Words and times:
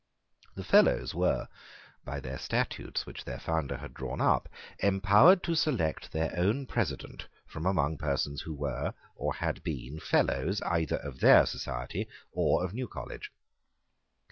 The 0.55 0.63
Fellows 0.63 1.13
were, 1.13 1.47
by 2.03 2.19
the 2.19 2.39
statutes 2.39 3.05
which 3.05 3.23
their 3.23 3.37
founder 3.37 3.77
had 3.77 3.93
drawn 3.93 4.19
up, 4.19 4.49
empowered 4.79 5.43
to 5.43 5.53
select 5.53 6.11
their 6.11 6.33
own 6.35 6.65
President 6.65 7.27
from 7.45 7.67
among 7.67 7.99
persons 7.99 8.41
who 8.41 8.55
were, 8.55 8.95
or 9.15 9.35
had 9.35 9.61
been, 9.63 9.99
Fellows 9.99 10.59
either 10.63 10.97
of 10.97 11.19
their 11.19 11.45
society 11.45 12.07
or 12.31 12.65
of 12.65 12.73
New 12.73 12.87
College. 12.87 13.31